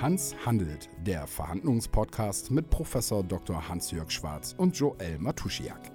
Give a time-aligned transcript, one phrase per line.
[0.00, 3.68] Hans handelt, der Verhandlungspodcast mit Professor Dr.
[3.68, 5.92] Hans-Jörg Schwarz und Joel Matusiak.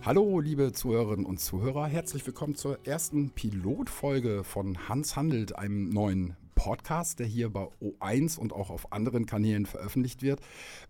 [0.00, 6.36] Hallo, liebe Zuhörerinnen und Zuhörer, herzlich willkommen zur ersten Pilotfolge von Hans handelt, einem neuen
[6.66, 10.40] Podcast, der hier bei O1 und auch auf anderen Kanälen veröffentlicht wird.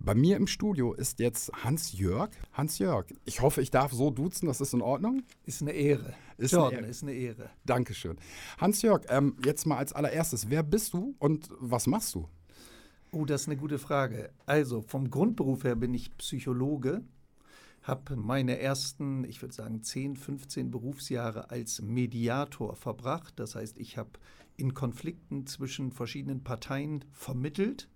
[0.00, 2.30] Bei mir im Studio ist jetzt Hans-Jörg.
[2.54, 5.22] Hans-Jörg, ich hoffe, ich darf so duzen, das ist in Ordnung?
[5.44, 6.14] Ist eine Ehre.
[6.38, 6.90] Ist Jordan, eine Ehre.
[6.90, 7.50] ist eine Ehre.
[7.66, 8.16] Dankeschön.
[8.56, 12.26] Hans-Jörg, ähm, jetzt mal als allererstes, wer bist du und was machst du?
[13.12, 14.30] Oh, das ist eine gute Frage.
[14.46, 17.02] Also, vom Grundberuf her bin ich Psychologe,
[17.82, 23.34] habe meine ersten, ich würde sagen, 10, 15 Berufsjahre als Mediator verbracht.
[23.36, 24.12] Das heißt, ich habe
[24.56, 27.88] in Konflikten zwischen verschiedenen Parteien vermittelt.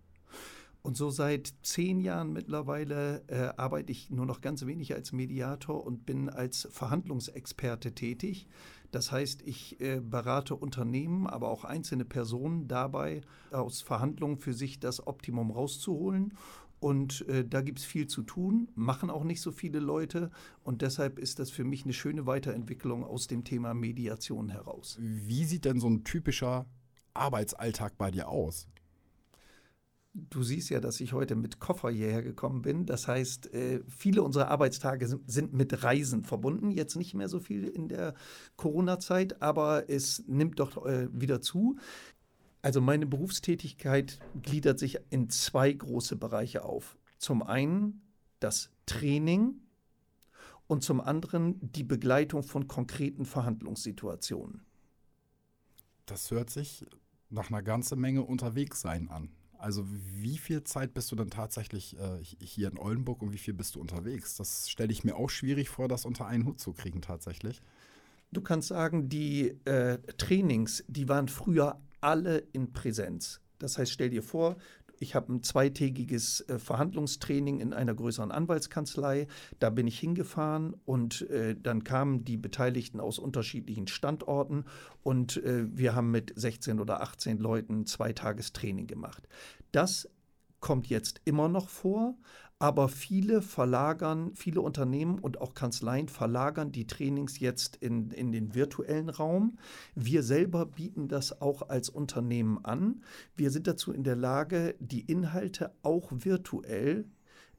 [0.82, 5.84] Und so seit zehn Jahren mittlerweile äh, arbeite ich nur noch ganz wenig als Mediator
[5.84, 8.46] und bin als Verhandlungsexperte tätig.
[8.90, 13.20] Das heißt, ich äh, berate Unternehmen, aber auch einzelne Personen dabei,
[13.50, 16.34] aus Verhandlungen für sich das Optimum rauszuholen.
[16.80, 20.30] Und äh, da gibt es viel zu tun, machen auch nicht so viele Leute.
[20.64, 24.96] Und deshalb ist das für mich eine schöne Weiterentwicklung aus dem Thema Mediation heraus.
[24.98, 26.66] Wie sieht denn so ein typischer
[27.12, 28.66] Arbeitsalltag bei dir aus?
[30.12, 32.84] Du siehst ja, dass ich heute mit Koffer hierher gekommen bin.
[32.84, 36.72] Das heißt, äh, viele unserer Arbeitstage sind mit Reisen verbunden.
[36.72, 38.14] Jetzt nicht mehr so viel in der
[38.56, 41.76] Corona-Zeit, aber es nimmt doch äh, wieder zu.
[42.62, 46.98] Also meine Berufstätigkeit gliedert sich in zwei große Bereiche auf.
[47.18, 48.02] Zum einen
[48.38, 49.60] das Training
[50.66, 54.64] und zum anderen die Begleitung von konkreten Verhandlungssituationen.
[56.06, 56.84] Das hört sich
[57.28, 59.30] nach einer ganzen Menge Unterwegssein an.
[59.58, 63.52] Also wie viel Zeit bist du dann tatsächlich äh, hier in Oldenburg und wie viel
[63.52, 64.36] bist du unterwegs?
[64.36, 67.60] Das stelle ich mir auch schwierig vor, das unter einen Hut zu kriegen tatsächlich.
[68.32, 73.40] Du kannst sagen, die äh, Trainings, die waren früher alle in Präsenz.
[73.58, 74.56] Das heißt, stell dir vor,
[75.02, 79.26] ich habe ein zweitägiges äh, Verhandlungstraining in einer größeren Anwaltskanzlei.
[79.58, 84.66] Da bin ich hingefahren und äh, dann kamen die Beteiligten aus unterschiedlichen Standorten
[85.02, 89.26] und äh, wir haben mit 16 oder 18 Leuten zwei Tagestraining gemacht.
[89.72, 90.08] Das
[90.60, 92.18] kommt jetzt immer noch vor,
[92.60, 98.54] aber viele verlagern, viele Unternehmen und auch Kanzleien verlagern die Trainings jetzt in, in den
[98.54, 99.58] virtuellen Raum.
[99.94, 103.02] Wir selber bieten das auch als Unternehmen an.
[103.34, 107.06] Wir sind dazu in der Lage, die Inhalte auch virtuell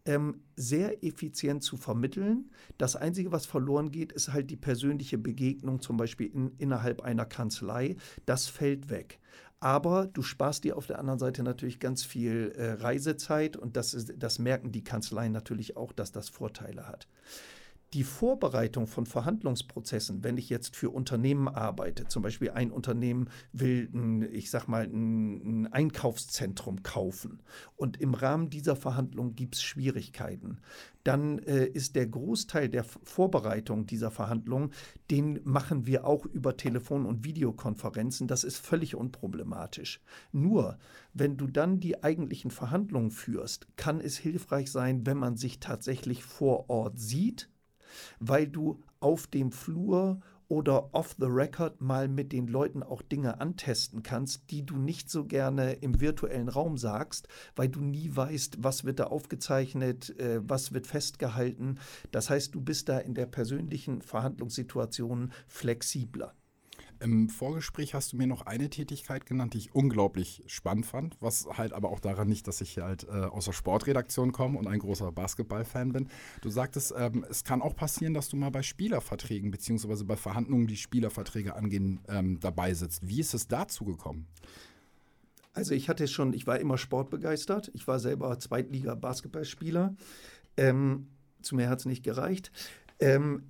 [0.06, 2.51] ähm, sehr effizient zu vermitteln.
[2.78, 7.25] Das Einzige, was verloren geht, ist halt die persönliche Begegnung, zum Beispiel in, innerhalb einer
[7.25, 7.95] Kanzlei.
[8.28, 9.19] Das fällt weg.
[9.61, 13.94] Aber du sparst dir auf der anderen Seite natürlich ganz viel äh, Reisezeit und das,
[13.94, 17.07] ist, das merken die Kanzleien natürlich auch, dass das Vorteile hat
[17.94, 23.90] die Vorbereitung von Verhandlungsprozessen, wenn ich jetzt für Unternehmen arbeite, zum Beispiel ein Unternehmen will,
[23.94, 27.41] ein, ich sag mal, ein, ein Einkaufszentrum kaufen
[27.75, 30.59] und im Rahmen dieser Verhandlung gibt es Schwierigkeiten,
[31.03, 34.72] dann äh, ist der Großteil der Vorbereitung dieser Verhandlung,
[35.09, 38.28] den machen wir auch über Telefon- und Videokonferenzen.
[38.28, 40.00] Das ist völlig unproblematisch.
[40.31, 40.78] Nur,
[41.13, 46.23] wenn du dann die eigentlichen Verhandlungen führst, kann es hilfreich sein, wenn man sich tatsächlich
[46.23, 47.50] vor Ort sieht
[48.19, 50.22] weil du auf dem Flur
[50.52, 55.09] oder off the record mal mit den Leuten auch Dinge antesten kannst, die du nicht
[55.09, 60.41] so gerne im virtuellen Raum sagst, weil du nie weißt, was wird da aufgezeichnet, äh,
[60.44, 61.79] was wird festgehalten.
[62.12, 66.35] Das heißt, du bist da in der persönlichen Verhandlungssituation flexibler.
[67.01, 71.47] Im Vorgespräch hast du mir noch eine Tätigkeit genannt, die ich unglaublich spannend fand, was
[71.57, 74.79] halt aber auch daran nicht, dass ich halt äh, aus der Sportredaktion komme und ein
[74.79, 76.09] großer Basketballfan bin.
[76.41, 80.67] Du sagtest, ähm, es kann auch passieren, dass du mal bei Spielerverträgen beziehungsweise bei Verhandlungen,
[80.67, 83.07] die Spielerverträge angehen, ähm, dabei sitzt.
[83.07, 84.28] Wie ist es dazu gekommen?
[85.53, 87.72] Also ich hatte schon, ich war immer sportbegeistert.
[87.73, 89.96] Ich war selber Zweitliga-Basketballspieler.
[90.55, 91.08] Ähm,
[91.41, 92.52] zu mir hat es nicht gereicht.
[92.99, 93.43] Ähm,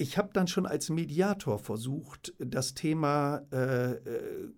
[0.00, 3.98] ich habe dann schon als Mediator versucht, das Thema äh, äh,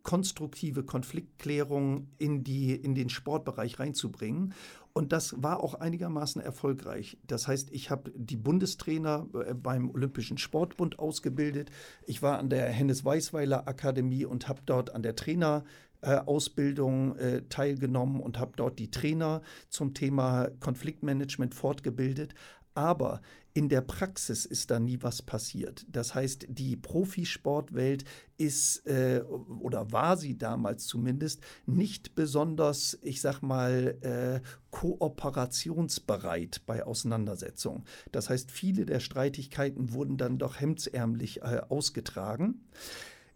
[0.05, 4.55] konstruktive Konfliktklärung in, die, in den Sportbereich reinzubringen.
[4.93, 7.19] Und das war auch einigermaßen erfolgreich.
[7.27, 11.73] Das heißt, ich habe die Bundestrainer äh, beim Olympischen Sportbund ausgebildet.
[12.07, 15.65] Ich war an der Hennes Weißweiler Akademie und habe dort an der Trainer
[16.05, 22.35] Ausbildung äh, teilgenommen und habe dort die Trainer zum Thema Konfliktmanagement fortgebildet.
[22.75, 23.21] Aber
[23.55, 25.85] in der Praxis ist da nie was passiert.
[25.91, 28.05] Das heißt, die Profisportwelt
[28.39, 29.23] ist äh,
[29.61, 34.41] oder war sie damals zumindest nicht besonders, ich sag mal, äh,
[34.71, 37.85] kooperationsbereit bei Auseinandersetzungen.
[38.11, 42.63] Das heißt, viele der Streitigkeiten wurden dann doch hemdsärmlich äh, ausgetragen.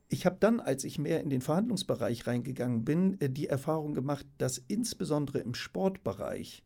[0.08, 4.26] Ich habe dann, als ich mehr in den Verhandlungsbereich reingegangen bin, äh, die Erfahrung gemacht,
[4.38, 6.62] dass insbesondere im Sportbereich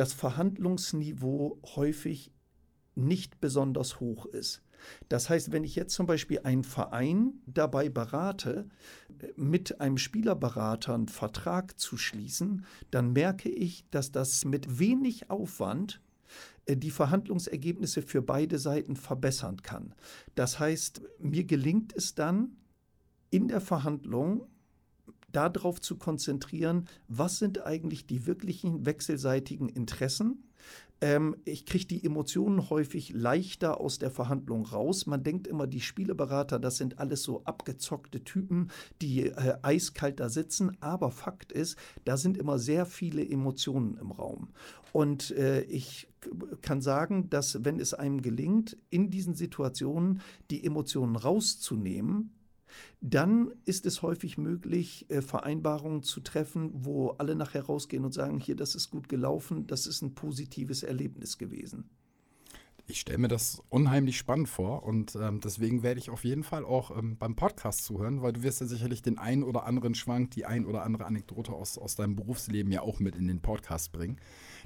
[0.00, 2.32] das Verhandlungsniveau häufig
[2.94, 4.62] nicht besonders hoch ist.
[5.10, 8.66] Das heißt, wenn ich jetzt zum Beispiel einen Verein dabei berate,
[9.36, 16.00] mit einem Spielerberater einen Vertrag zu schließen, dann merke ich, dass das mit wenig Aufwand
[16.64, 19.94] äh, die Verhandlungsergebnisse für beide Seiten verbessern kann.
[20.34, 22.56] Das heißt, mir gelingt es dann
[23.28, 24.46] in der Verhandlung
[25.32, 30.44] darauf zu konzentrieren, was sind eigentlich die wirklichen wechselseitigen Interessen.
[31.00, 35.06] Ähm, ich kriege die Emotionen häufig leichter aus der Verhandlung raus.
[35.06, 40.28] Man denkt immer, die Spieleberater, das sind alles so abgezockte Typen, die äh, eiskalt da
[40.28, 40.76] sitzen.
[40.80, 44.48] Aber Fakt ist, da sind immer sehr viele Emotionen im Raum.
[44.92, 46.08] Und äh, ich
[46.60, 52.32] kann sagen, dass wenn es einem gelingt, in diesen Situationen die Emotionen rauszunehmen,
[53.00, 58.38] dann ist es häufig möglich, äh, Vereinbarungen zu treffen, wo alle nachher rausgehen und sagen,
[58.40, 61.90] hier, das ist gut gelaufen, das ist ein positives Erlebnis gewesen.
[62.90, 66.64] Ich stelle mir das unheimlich spannend vor und ähm, deswegen werde ich auf jeden Fall
[66.64, 70.32] auch ähm, beim Podcast zuhören, weil du wirst ja sicherlich den einen oder anderen Schwank,
[70.32, 73.92] die ein oder andere Anekdote aus, aus deinem Berufsleben ja auch mit in den Podcast
[73.92, 74.18] bringen.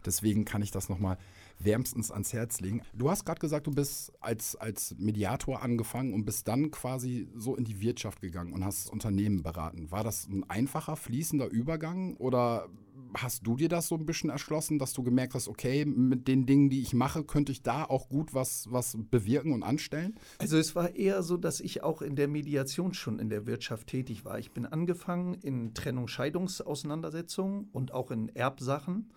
[0.05, 1.19] Deswegen kann ich das nochmal
[1.59, 2.83] wärmstens ans Herz legen.
[2.93, 7.57] Du hast gerade gesagt, du bist als, als Mediator angefangen und bist dann quasi so
[7.57, 9.91] in die Wirtschaft gegangen und hast Unternehmen beraten.
[9.91, 12.69] War das ein einfacher, fließender Übergang oder
[13.17, 16.47] hast du dir das so ein bisschen erschlossen, dass du gemerkt hast, okay, mit den
[16.47, 20.17] Dingen, die ich mache, könnte ich da auch gut was, was bewirken und anstellen?
[20.39, 23.89] Also es war eher so, dass ich auch in der Mediation schon in der Wirtschaft
[23.89, 24.39] tätig war.
[24.39, 29.11] Ich bin angefangen in Trennung-Scheidungsauseinandersetzungen und auch in Erbsachen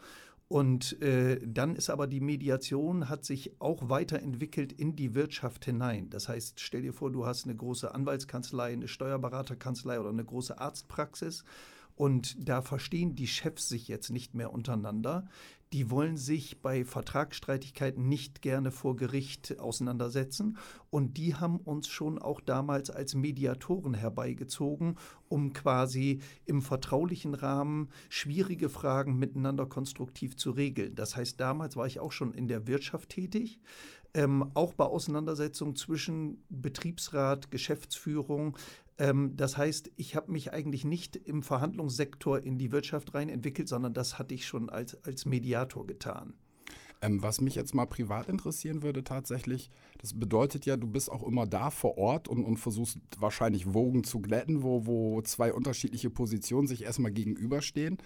[0.47, 6.09] und äh, dann ist aber die Mediation, hat sich auch weiterentwickelt in die Wirtschaft hinein.
[6.09, 10.57] Das heißt, stell dir vor, du hast eine große Anwaltskanzlei, eine Steuerberaterkanzlei oder eine große
[10.57, 11.43] Arztpraxis
[11.97, 15.27] und da verstehen die Chefs sich jetzt nicht mehr untereinander.
[15.73, 20.57] Die wollen sich bei Vertragsstreitigkeiten nicht gerne vor Gericht auseinandersetzen.
[20.89, 24.95] Und die haben uns schon auch damals als Mediatoren herbeigezogen,
[25.27, 30.95] um quasi im vertraulichen Rahmen schwierige Fragen miteinander konstruktiv zu regeln.
[30.95, 33.59] Das heißt, damals war ich auch schon in der Wirtschaft tätig.
[34.13, 38.57] Ähm, auch bei Auseinandersetzungen zwischen Betriebsrat, Geschäftsführung,
[38.97, 43.93] das heißt, ich habe mich eigentlich nicht im Verhandlungssektor in die Wirtschaft rein entwickelt, sondern
[43.93, 46.33] das hatte ich schon als, als Mediator getan.
[47.01, 51.21] Ähm, was mich jetzt mal privat interessieren würde tatsächlich, das bedeutet ja, du bist auch
[51.23, 56.09] immer da vor Ort und, und versuchst wahrscheinlich Wogen zu glätten, wo, wo zwei unterschiedliche
[56.09, 57.99] Positionen sich erstmal gegenüberstehen.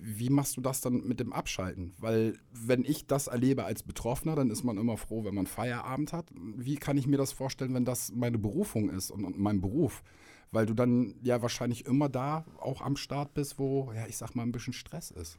[0.00, 1.94] Wie machst du das dann mit dem Abschalten?
[1.98, 6.12] Weil wenn ich das erlebe als Betroffener, dann ist man immer froh, wenn man Feierabend
[6.12, 6.30] hat.
[6.56, 10.04] Wie kann ich mir das vorstellen, wenn das meine Berufung ist und, und mein Beruf?
[10.50, 14.34] Weil du dann ja wahrscheinlich immer da auch am Start bist, wo, ja, ich sag
[14.34, 15.38] mal, ein bisschen Stress ist.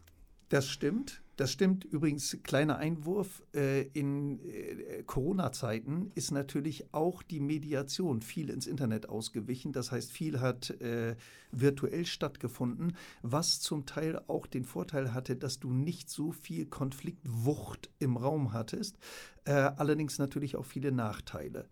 [0.49, 1.21] Das stimmt.
[1.39, 1.85] Das stimmt.
[1.85, 3.43] Übrigens, kleiner Einwurf.
[3.55, 9.71] Äh, in äh, Corona-Zeiten ist natürlich auch die Mediation viel ins Internet ausgewichen.
[9.71, 11.15] Das heißt, viel hat äh,
[11.51, 17.89] virtuell stattgefunden, was zum Teil auch den Vorteil hatte, dass du nicht so viel Konfliktwucht
[17.99, 18.97] im Raum hattest.
[19.45, 21.67] allerdings natürlich auch viele Nachteile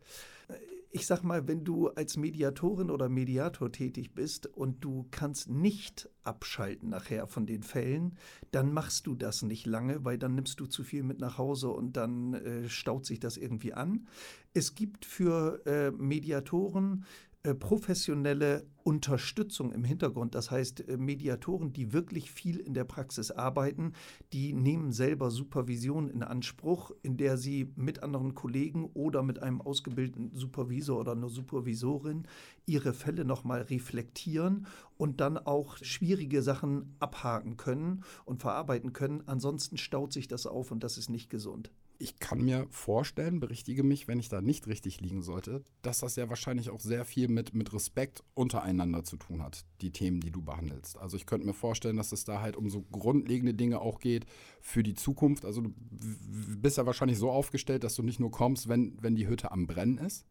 [0.90, 6.10] ich sag mal, wenn du als Mediatorin oder Mediator tätig bist und du kannst nicht
[6.24, 8.18] abschalten nachher von den Fällen,
[8.52, 11.70] dann machst du das nicht lange, weil dann nimmst du zu viel mit nach Hause
[11.70, 14.08] und dann äh, staut sich das irgendwie an.
[14.54, 17.06] Es gibt für äh, Mediatoren
[17.54, 20.34] professionelle Unterstützung im Hintergrund.
[20.34, 23.94] Das heißt, äh, Mediatoren, die wirklich viel in der Praxis arbeiten,
[24.34, 29.62] die nehmen selber Supervision in Anspruch, in der sie mit anderen Kollegen oder mit einem
[29.62, 32.28] ausgebildeten Supervisor oder einer Supervisorin
[32.66, 34.68] ihre Fälle nochmal reflektieren
[34.98, 39.24] und dann auch schwierige Sachen abhaken können und verarbeiten können.
[39.26, 43.84] Ansonsten staut sich das auf und das ist nicht gesund ich kann mir vorstellen, berichtige
[43.84, 47.28] mich, wenn ich da nicht richtig liegen sollte, dass das ja wahrscheinlich auch sehr viel
[47.28, 50.98] mit, mit Respekt untereinander zu tun hat, die Themen, die du behandelst.
[50.98, 54.26] Also ich könnte mir vorstellen, dass es da halt um so grundlegende Dinge auch geht
[54.62, 55.46] für die Zukunft.
[55.46, 59.28] Also du bist ja wahrscheinlich so aufgestellt, dass du nicht nur kommst, wenn, wenn die
[59.28, 60.26] Hütte am Brennen ist,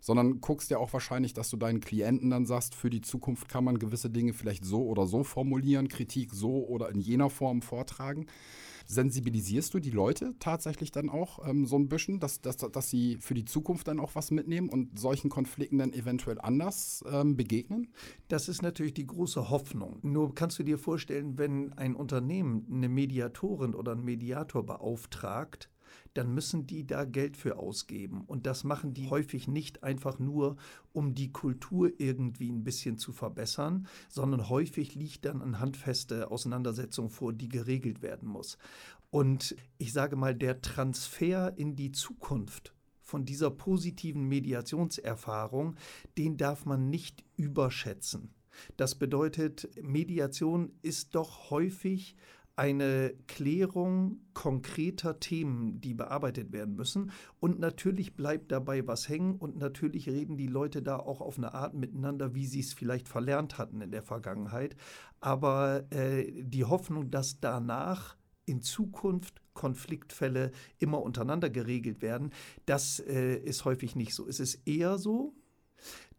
[0.00, 3.64] sondern guckst ja auch wahrscheinlich, dass du deinen Klienten dann sagst, für die Zukunft kann
[3.64, 8.26] man gewisse Dinge vielleicht so oder so formulieren, Kritik so oder in jener Form vortragen.
[8.90, 13.18] Sensibilisierst du die Leute tatsächlich dann auch ähm, so ein bisschen, dass, dass, dass sie
[13.20, 17.92] für die Zukunft dann auch was mitnehmen und solchen Konflikten dann eventuell anders ähm, begegnen?
[18.28, 19.98] Das ist natürlich die große Hoffnung.
[20.00, 25.68] Nur kannst du dir vorstellen, wenn ein Unternehmen eine Mediatorin oder einen Mediator beauftragt,
[26.18, 28.24] dann müssen die da Geld für ausgeben.
[28.26, 30.56] Und das machen die häufig nicht einfach nur,
[30.92, 37.08] um die Kultur irgendwie ein bisschen zu verbessern, sondern häufig liegt dann eine handfeste Auseinandersetzung
[37.08, 38.58] vor, die geregelt werden muss.
[39.10, 45.76] Und ich sage mal, der Transfer in die Zukunft von dieser positiven Mediationserfahrung,
[46.18, 48.34] den darf man nicht überschätzen.
[48.76, 52.16] Das bedeutet, Mediation ist doch häufig
[52.58, 57.12] eine Klärung konkreter Themen, die bearbeitet werden müssen.
[57.38, 61.54] Und natürlich bleibt dabei was hängen und natürlich reden die Leute da auch auf eine
[61.54, 64.74] Art miteinander, wie sie es vielleicht verlernt hatten in der Vergangenheit.
[65.20, 72.32] Aber äh, die Hoffnung, dass danach in Zukunft Konfliktfälle immer untereinander geregelt werden,
[72.66, 74.26] das äh, ist häufig nicht so.
[74.26, 75.32] Es ist eher so,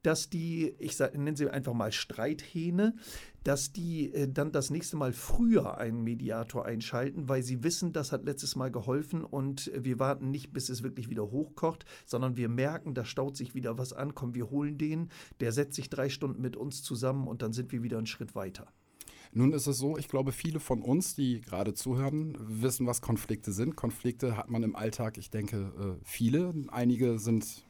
[0.04, 2.96] dass die, ich nenne sie einfach mal Streithähne,
[3.44, 8.12] dass die äh, dann das nächste Mal früher einen Mediator einschalten, weil sie wissen, das
[8.12, 12.50] hat letztes Mal geholfen und wir warten nicht, bis es wirklich wieder hochkocht, sondern wir
[12.50, 16.10] merken, da staut sich wieder was an, komm, wir holen den, der setzt sich drei
[16.10, 18.68] Stunden mit uns zusammen und dann sind wir wieder einen Schritt weiter.
[19.32, 23.52] Nun ist es so, ich glaube, viele von uns, die gerade zuhören, wissen, was Konflikte
[23.52, 23.76] sind.
[23.76, 26.54] Konflikte hat man im Alltag, ich denke, äh, viele.
[26.70, 27.69] Einige sind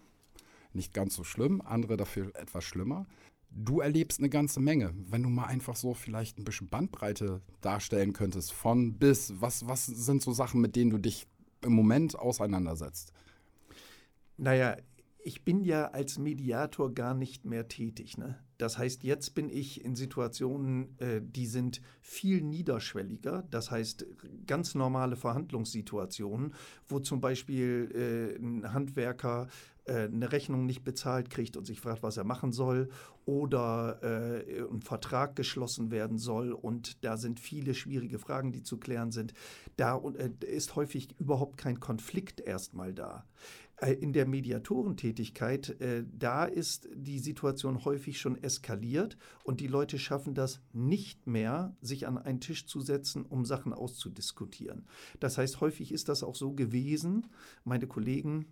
[0.73, 3.07] nicht ganz so schlimm, andere dafür etwas schlimmer.
[3.51, 4.93] Du erlebst eine ganze Menge.
[5.09, 9.87] Wenn du mal einfach so vielleicht ein bisschen Bandbreite darstellen könntest, von bis, was, was
[9.87, 11.27] sind so Sachen, mit denen du dich
[11.63, 13.11] im Moment auseinandersetzt?
[14.37, 14.77] Naja,
[15.21, 18.17] ich bin ja als Mediator gar nicht mehr tätig.
[18.17, 18.39] Ne?
[18.57, 23.43] Das heißt, jetzt bin ich in Situationen, äh, die sind viel niederschwelliger.
[23.49, 24.05] Das heißt,
[24.47, 26.53] ganz normale Verhandlungssituationen,
[26.87, 29.47] wo zum Beispiel äh, ein Handwerker
[29.89, 32.89] eine Rechnung nicht bezahlt kriegt und sich fragt, was er machen soll,
[33.25, 38.77] oder äh, ein Vertrag geschlossen werden soll und da sind viele schwierige Fragen, die zu
[38.77, 39.33] klären sind.
[39.75, 43.25] Da äh, ist häufig überhaupt kein Konflikt erstmal da.
[43.81, 49.99] Äh, in der Mediatorentätigkeit, äh, da ist die Situation häufig schon eskaliert und die Leute
[49.99, 54.85] schaffen das nicht mehr, sich an einen Tisch zu setzen, um Sachen auszudiskutieren.
[55.19, 57.27] Das heißt, häufig ist das auch so gewesen.
[57.63, 58.47] Meine Kollegen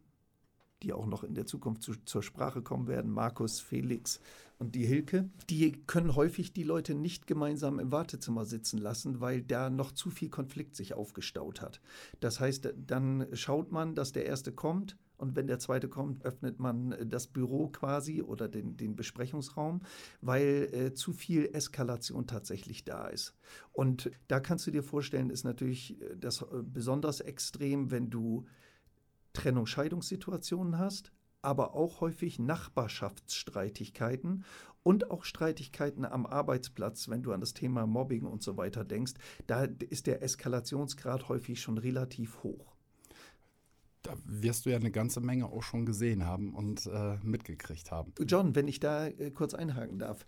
[0.84, 4.20] die auch noch in der Zukunft zu, zur Sprache kommen werden, Markus, Felix
[4.60, 9.42] und die Hilke, die können häufig die Leute nicht gemeinsam im Wartezimmer sitzen lassen, weil
[9.42, 11.80] da noch zu viel Konflikt sich aufgestaut hat.
[12.20, 16.60] Das heißt, dann schaut man, dass der erste kommt, und wenn der zweite kommt, öffnet
[16.60, 19.82] man das Büro quasi oder den, den Besprechungsraum,
[20.22, 23.34] weil äh, zu viel Eskalation tatsächlich da ist.
[23.72, 28.46] Und da kannst du dir vorstellen, ist natürlich äh, das äh, besonders extrem, wenn du
[29.38, 34.44] Trennung-Scheidungssituationen hast, aber auch häufig Nachbarschaftsstreitigkeiten
[34.84, 39.14] und auch Streitigkeiten am Arbeitsplatz, wenn du an das Thema Mobbing und so weiter denkst.
[39.46, 42.74] Da ist der Eskalationsgrad häufig schon relativ hoch.
[44.02, 48.14] Da wirst du ja eine ganze Menge auch schon gesehen haben und äh, mitgekriegt haben.
[48.26, 50.26] John, wenn ich da äh, kurz einhaken darf.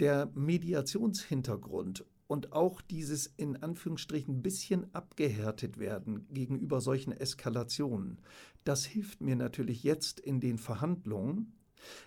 [0.00, 8.18] Der Mediationshintergrund und auch dieses in Anführungsstrichen bisschen abgehärtet werden gegenüber solchen Eskalationen,
[8.64, 11.52] das hilft mir natürlich jetzt in den Verhandlungen,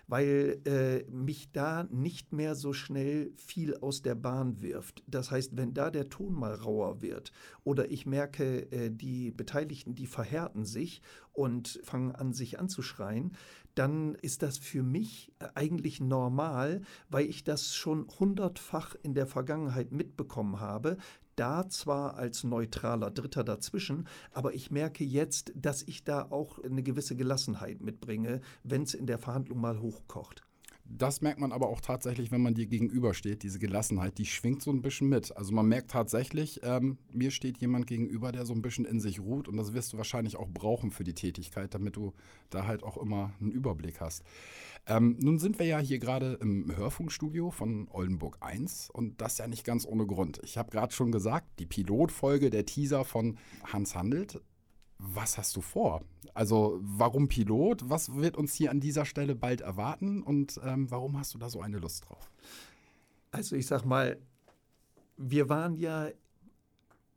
[0.06, 5.02] weil äh, mich da nicht mehr so schnell viel aus der Bahn wirft.
[5.06, 7.32] Das heißt, wenn da der Ton mal rauer wird
[7.64, 13.36] oder ich merke, äh, die Beteiligten, die verhärten sich und fangen an, sich anzuschreien,
[13.74, 19.26] dann ist das für mich äh, eigentlich normal, weil ich das schon hundertfach in der
[19.26, 20.96] Vergangenheit mitbekommen habe,
[21.36, 26.82] da zwar als neutraler Dritter dazwischen, aber ich merke jetzt, dass ich da auch eine
[26.82, 30.42] gewisse Gelassenheit mitbringe, wenn es in der Verhandlung mal hochkocht.
[30.92, 33.44] Das merkt man aber auch tatsächlich, wenn man dir gegenübersteht.
[33.44, 35.36] Diese Gelassenheit, die schwingt so ein bisschen mit.
[35.36, 39.20] Also man merkt tatsächlich, ähm, mir steht jemand gegenüber, der so ein bisschen in sich
[39.20, 39.46] ruht.
[39.46, 42.12] Und das wirst du wahrscheinlich auch brauchen für die Tätigkeit, damit du
[42.50, 44.24] da halt auch immer einen Überblick hast.
[44.86, 49.46] Ähm, nun sind wir ja hier gerade im Hörfunkstudio von Oldenburg 1 und das ja
[49.46, 50.40] nicht ganz ohne Grund.
[50.42, 54.40] Ich habe gerade schon gesagt, die Pilotfolge, der Teaser von Hans Handelt,
[55.02, 56.02] was hast du vor?
[56.34, 57.88] Also warum Pilot?
[57.88, 61.48] Was wird uns hier an dieser Stelle bald erwarten und ähm, warum hast du da
[61.48, 62.30] so eine Lust drauf?
[63.30, 64.18] Also ich sag mal,
[65.16, 66.08] wir waren ja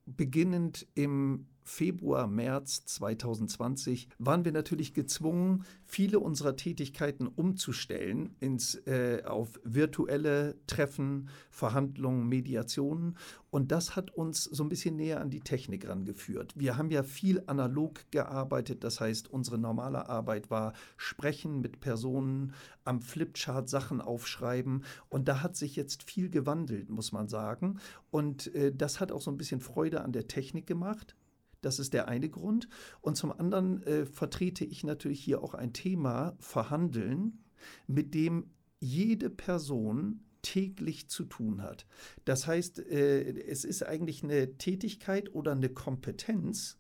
[0.05, 9.23] beginnend im Februar, März 2020 waren wir natürlich gezwungen, viele unserer Tätigkeiten umzustellen ins, äh,
[9.25, 13.17] auf virtuelle Treffen, Verhandlungen, Mediationen.
[13.49, 16.53] Und das hat uns so ein bisschen näher an die Technik rangeführt.
[16.55, 18.83] Wir haben ja viel analog gearbeitet.
[18.83, 22.53] Das heißt, unsere normale Arbeit war sprechen mit Personen,
[22.83, 24.83] am Flipchart Sachen aufschreiben.
[25.09, 27.79] Und da hat sich jetzt viel gewandelt, muss man sagen.
[28.09, 31.15] Und äh, das hat auch so ein bisschen Freude an der Technik gemacht.
[31.63, 32.67] Das ist der eine Grund.
[33.01, 37.43] Und zum anderen äh, vertrete ich natürlich hier auch ein Thema Verhandeln,
[37.87, 41.87] mit dem jede Person täglich zu tun hat.
[42.25, 46.77] Das heißt, äh, es ist eigentlich eine Tätigkeit oder eine Kompetenz,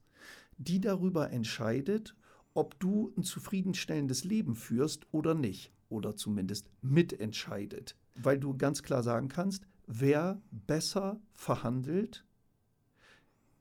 [0.57, 2.15] die darüber entscheidet,
[2.53, 5.71] ob du ein zufriedenstellendes Leben führst oder nicht.
[5.89, 7.95] Oder zumindest mitentscheidet.
[8.15, 12.25] Weil du ganz klar sagen kannst, wer besser verhandelt,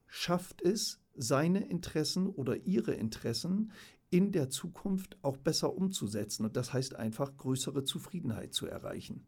[0.06, 3.72] schafft es, seine Interessen oder ihre Interessen
[4.10, 6.44] in der Zukunft auch besser umzusetzen.
[6.44, 9.26] Und das heißt einfach, größere Zufriedenheit zu erreichen.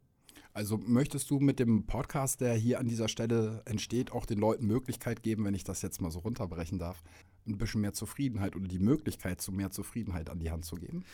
[0.53, 4.67] Also möchtest du mit dem Podcast, der hier an dieser Stelle entsteht, auch den Leuten
[4.67, 7.03] Möglichkeit geben, wenn ich das jetzt mal so runterbrechen darf,
[7.47, 11.05] ein bisschen mehr Zufriedenheit oder die Möglichkeit zu mehr Zufriedenheit an die Hand zu geben?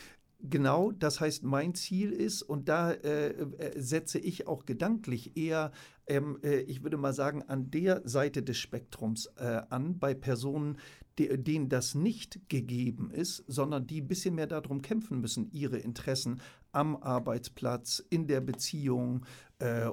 [0.43, 5.71] Genau, das heißt, mein Ziel ist, und da äh, äh, setze ich auch gedanklich eher,
[6.07, 10.79] ähm, äh, ich würde mal sagen, an der Seite des Spektrums äh, an, bei Personen,
[11.19, 15.77] die, denen das nicht gegeben ist, sondern die ein bisschen mehr darum kämpfen müssen, ihre
[15.77, 19.25] Interessen am Arbeitsplatz, in der Beziehung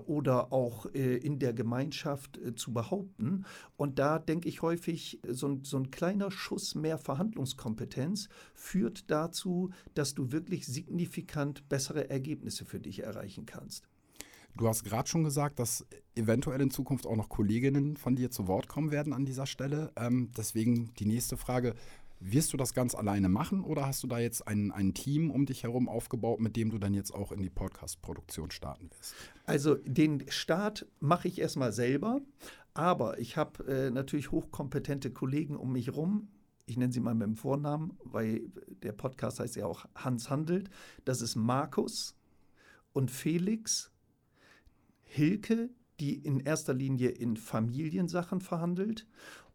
[0.07, 3.45] oder auch äh, in der Gemeinschaft äh, zu behaupten.
[3.77, 10.15] Und da denke ich häufig, so, so ein kleiner Schuss mehr Verhandlungskompetenz führt dazu, dass
[10.15, 13.89] du wirklich signifikant bessere Ergebnisse für dich erreichen kannst.
[14.57, 18.49] Du hast gerade schon gesagt, dass eventuell in Zukunft auch noch Kolleginnen von dir zu
[18.49, 19.93] Wort kommen werden an dieser Stelle.
[19.95, 21.75] Ähm, deswegen die nächste Frage.
[22.21, 25.47] Wirst du das ganz alleine machen oder hast du da jetzt ein, ein Team um
[25.47, 29.15] dich herum aufgebaut, mit dem du dann jetzt auch in die Podcast-Produktion starten wirst?
[29.45, 32.21] Also den Start mache ich erstmal selber,
[32.75, 36.29] aber ich habe äh, natürlich hochkompetente Kollegen um mich herum.
[36.67, 38.43] Ich nenne sie mal mit dem Vornamen, weil
[38.83, 40.69] der Podcast heißt ja auch Hans handelt.
[41.05, 42.17] Das ist Markus
[42.93, 43.91] und Felix
[45.03, 45.71] Hilke,
[46.01, 49.07] die in erster Linie in Familiensachen verhandelt.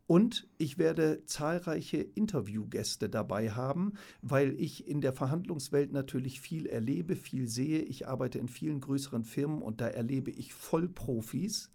[0.05, 7.15] Und ich werde zahlreiche Interviewgäste dabei haben, weil ich in der Verhandlungswelt natürlich viel erlebe,
[7.15, 7.79] viel sehe.
[7.79, 11.71] Ich arbeite in vielen größeren Firmen und da erlebe ich Vollprofis,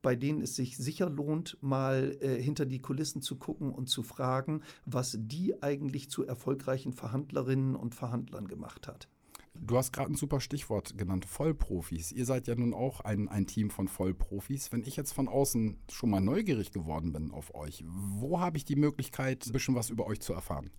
[0.00, 4.02] bei denen es sich sicher lohnt, mal äh, hinter die Kulissen zu gucken und zu
[4.02, 9.08] fragen, was die eigentlich zu erfolgreichen Verhandlerinnen und Verhandlern gemacht hat.
[9.60, 12.12] Du hast gerade ein super Stichwort genannt, Vollprofis.
[12.12, 14.72] Ihr seid ja nun auch ein, ein Team von Vollprofis.
[14.72, 18.64] Wenn ich jetzt von außen schon mal neugierig geworden bin auf euch, wo habe ich
[18.64, 20.70] die Möglichkeit, ein bisschen was über euch zu erfahren?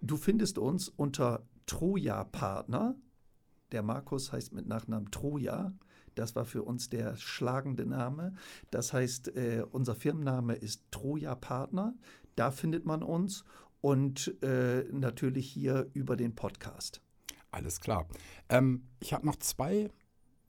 [0.00, 2.94] Du findest uns unter Troja Partner.
[3.72, 5.72] Der Markus heißt mit Nachnamen Troja.
[6.14, 8.34] Das war für uns der schlagende Name.
[8.70, 11.94] Das heißt, äh, unser Firmenname ist Troja Partner.
[12.36, 13.44] Da findet man uns
[13.80, 17.00] und äh, natürlich hier über den Podcast.
[17.56, 18.06] Alles klar.
[18.50, 19.88] Ähm, ich habe noch zwei,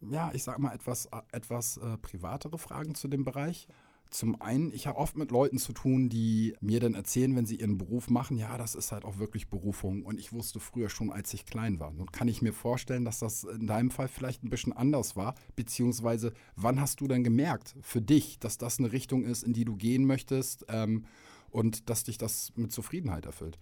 [0.02, 3.70] ja, ich sage mal etwas, etwas äh, privatere Fragen zu dem Bereich.
[4.10, 7.56] Zum einen, ich habe oft mit Leuten zu tun, die mir dann erzählen, wenn sie
[7.56, 10.04] ihren Beruf machen, ja, das ist halt auch wirklich Berufung.
[10.04, 11.92] Und ich wusste früher schon, als ich klein war.
[11.92, 15.36] Nun kann ich mir vorstellen, dass das in deinem Fall vielleicht ein bisschen anders war.
[15.56, 19.66] Beziehungsweise, wann hast du denn gemerkt für dich, dass das eine Richtung ist, in die
[19.66, 21.06] du gehen möchtest ähm,
[21.52, 23.58] und dass dich das mit Zufriedenheit erfüllt?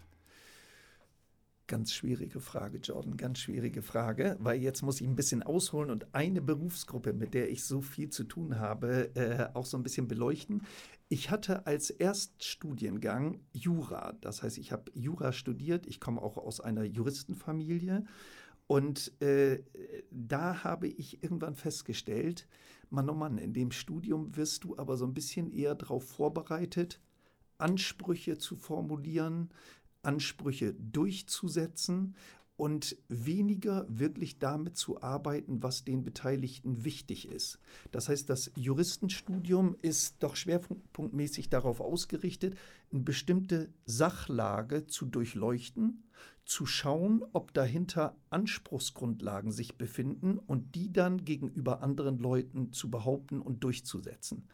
[1.68, 6.14] Ganz schwierige Frage, Jordan, ganz schwierige Frage, weil jetzt muss ich ein bisschen ausholen und
[6.14, 10.08] eine Berufsgruppe, mit der ich so viel zu tun habe, äh, auch so ein bisschen
[10.08, 10.62] beleuchten.
[11.10, 16.62] Ich hatte als Erststudiengang Jura, das heißt, ich habe Jura studiert, ich komme auch aus
[16.62, 18.06] einer Juristenfamilie.
[18.68, 19.64] Und äh,
[20.12, 22.48] da habe ich irgendwann festgestellt,
[22.92, 27.02] Mann, oh Mann, in dem Studium wirst du aber so ein bisschen eher darauf vorbereitet,
[27.58, 29.50] Ansprüche zu formulieren,
[30.06, 32.16] Ansprüche durchzusetzen
[32.58, 37.60] und weniger wirklich damit zu arbeiten, was den Beteiligten wichtig ist.
[37.92, 42.56] Das heißt, das Juristenstudium ist doch schwerpunktmäßig darauf ausgerichtet,
[42.92, 46.04] eine bestimmte Sachlage zu durchleuchten,
[46.46, 53.42] zu schauen, ob dahinter Anspruchsgrundlagen sich befinden und die dann gegenüber anderen Leuten zu behaupten
[53.42, 54.48] und durchzusetzen.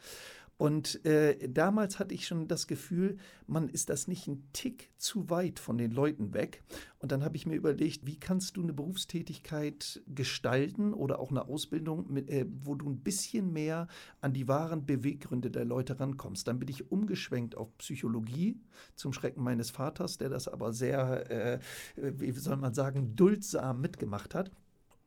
[0.62, 5.32] Und äh, damals hatte ich schon das Gefühl, man ist das nicht ein Tick zu
[5.32, 6.62] weit von den Leuten weg.
[7.00, 11.47] Und dann habe ich mir überlegt, wie kannst du eine Berufstätigkeit gestalten oder auch eine
[11.47, 13.88] Ausbildung, mit, äh, wo du ein bisschen mehr
[14.19, 16.47] an die wahren Beweggründe der Leute rankommst.
[16.47, 18.62] Dann bin ich umgeschwenkt auf Psychologie,
[18.95, 21.60] zum Schrecken meines Vaters, der das aber sehr, äh,
[21.95, 24.52] wie soll man sagen, duldsam mitgemacht hat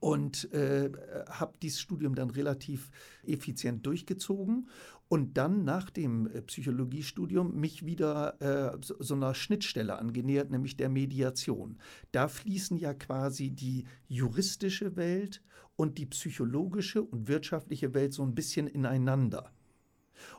[0.05, 0.93] und äh,
[1.31, 2.91] habe dieses Studium dann relativ
[3.23, 4.69] effizient durchgezogen
[5.15, 10.77] und dann nach dem äh, Psychologiestudium mich wieder äh, so, so einer Schnittstelle angenähert, nämlich
[10.77, 11.79] der Mediation.
[12.11, 15.41] Da fließen ja quasi die juristische Welt
[15.77, 19.53] und die psychologische und wirtschaftliche Welt so ein bisschen ineinander.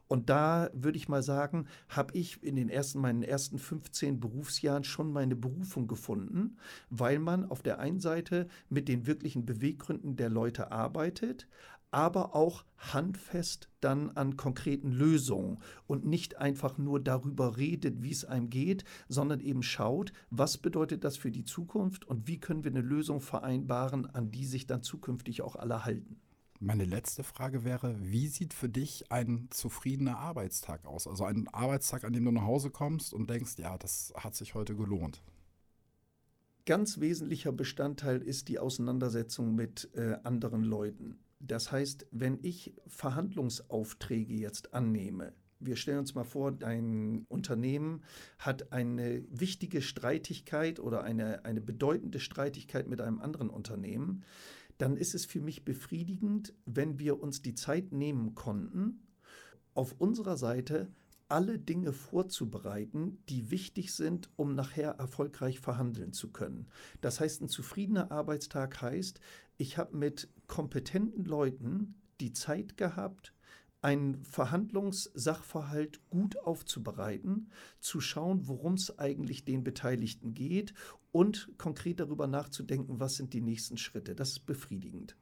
[0.08, 4.84] Und da würde ich mal sagen, habe ich in den ersten, meinen ersten 15 Berufsjahren
[4.84, 6.58] schon meine Berufung gefunden,
[6.90, 11.48] weil man auf der einen Seite mit den wirklichen Beweggründen der Leute arbeitet,
[11.96, 18.26] aber auch handfest dann an konkreten Lösungen und nicht einfach nur darüber redet, wie es
[18.26, 22.72] einem geht, sondern eben schaut, was bedeutet das für die Zukunft und wie können wir
[22.72, 26.20] eine Lösung vereinbaren, an die sich dann zukünftig auch alle halten.
[26.60, 31.08] Meine letzte Frage wäre, wie sieht für dich ein zufriedener Arbeitstag aus?
[31.08, 34.54] Also ein Arbeitstag, an dem du nach Hause kommst und denkst, ja, das hat sich
[34.54, 35.22] heute gelohnt.
[36.66, 41.20] Ganz wesentlicher Bestandteil ist die Auseinandersetzung mit äh, anderen Leuten.
[41.48, 48.04] Das heißt, wenn ich Verhandlungsaufträge jetzt annehme, wir stellen uns mal vor, dein Unternehmen
[48.38, 54.24] hat eine wichtige Streitigkeit oder eine, eine bedeutende Streitigkeit mit einem anderen Unternehmen,
[54.78, 59.08] dann ist es für mich befriedigend, wenn wir uns die Zeit nehmen konnten,
[59.74, 60.92] auf unserer Seite
[61.28, 66.68] alle Dinge vorzubereiten, die wichtig sind, um nachher erfolgreich verhandeln zu können.
[67.02, 69.20] Das heißt, ein zufriedener Arbeitstag heißt,
[69.58, 73.34] ich habe mit kompetenten Leuten die Zeit gehabt,
[73.82, 80.74] einen Verhandlungssachverhalt gut aufzubereiten, zu schauen, worum es eigentlich den Beteiligten geht
[81.12, 84.16] und konkret darüber nachzudenken, was sind die nächsten Schritte.
[84.16, 85.16] Das ist befriedigend.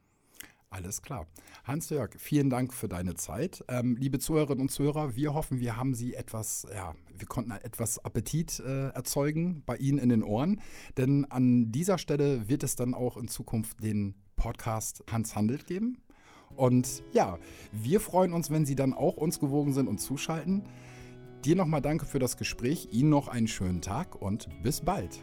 [0.70, 1.28] Alles klar.
[1.62, 3.64] Hans-Jörg, vielen Dank für deine Zeit.
[3.68, 8.04] Ähm, liebe Zuhörerinnen und Zuhörer, wir hoffen, wir haben Sie etwas, ja, wir konnten etwas
[8.04, 10.60] Appetit äh, erzeugen bei Ihnen in den Ohren.
[10.96, 15.96] Denn an dieser Stelle wird es dann auch in Zukunft den Podcast Hans Handelt geben.
[16.54, 17.38] Und ja,
[17.72, 20.64] wir freuen uns, wenn Sie dann auch uns gewogen sind und zuschalten.
[21.46, 25.18] Dir nochmal danke für das Gespräch, Ihnen noch einen schönen Tag und bis bald.